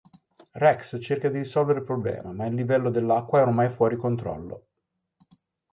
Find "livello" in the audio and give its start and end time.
2.55-2.89